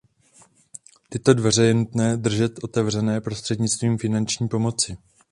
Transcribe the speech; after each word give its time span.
Tyto 1.09 1.33
dveře 1.33 1.65
je 1.65 1.73
nutné 1.73 2.13
udržet 2.15 2.63
otevřené 2.63 3.21
prostřednictvím 3.21 3.97
finanční 3.97 4.47
pomoci. 4.47 4.97